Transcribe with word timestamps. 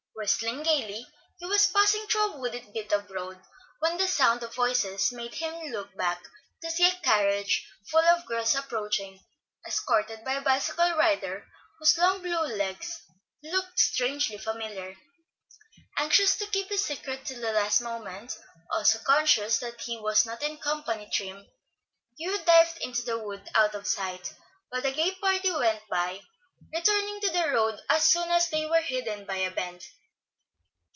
Whistling 0.13 0.61
gayly, 0.61 1.07
he 1.39 1.47
was 1.47 1.65
passing 1.65 2.05
through 2.05 2.33
a 2.33 2.37
wooded 2.37 2.73
bit 2.73 2.93
of 2.93 3.09
road 3.09 3.41
when 3.79 3.97
the 3.97 4.07
sound 4.07 4.43
of 4.43 4.53
voices 4.53 5.11
made 5.11 5.33
him 5.33 5.71
look 5.71 5.95
back 5.97 6.21
to 6.61 6.69
see 6.69 6.87
a 6.87 6.91
carriage 7.01 7.67
full 7.87 8.05
of 8.05 8.27
girls 8.27 8.53
approaching, 8.53 9.19
escorted 9.65 10.23
by 10.23 10.33
a 10.33 10.41
bicycle 10.41 10.91
rider, 10.91 11.47
whose 11.79 11.97
long 11.97 12.21
blue 12.21 12.37
legs 12.55 13.01
looked 13.41 13.79
strangely 13.79 14.37
familiar. 14.37 14.95
Anxious 15.97 16.35
to 16.37 16.45
keep 16.45 16.69
his 16.69 16.85
secret 16.85 17.25
till 17.25 17.41
the 17.41 17.53
last 17.53 17.81
moment, 17.81 18.37
also 18.75 18.99
conscious 18.99 19.57
that 19.57 19.81
he 19.81 19.97
was 19.97 20.23
not 20.23 20.43
in 20.43 20.59
company 20.59 21.09
trim, 21.11 21.49
Hugh 22.15 22.37
dived 22.45 22.77
into 22.81 23.01
the 23.01 23.17
wood, 23.17 23.49
out 23.55 23.73
of 23.73 23.87
sight, 23.87 24.35
while 24.69 24.83
the 24.83 24.91
gay 24.91 25.15
party 25.15 25.49
went 25.51 25.81
by, 25.89 26.21
returning 26.71 27.19
to 27.21 27.29
the 27.31 27.49
road 27.49 27.81
as 27.89 28.03
soon 28.03 28.29
as 28.29 28.47
they 28.49 28.67
were 28.67 28.81
hidden 28.81 29.25
by 29.25 29.37
a 29.37 29.49
bend. 29.49 29.81